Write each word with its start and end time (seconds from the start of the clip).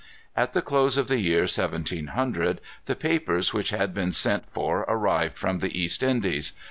At 0.35 0.53
the 0.53 0.63
close 0.63 0.97
of 0.97 1.09
the 1.09 1.19
year 1.19 1.41
1700, 1.41 2.59
the 2.85 2.95
papers 2.95 3.53
which 3.53 3.69
had 3.69 3.93
been 3.93 4.11
sent 4.11 4.45
for 4.51 4.79
arrived 4.87 5.37
from 5.37 5.59
the 5.59 5.79
East 5.79 6.01
Indies. 6.01 6.53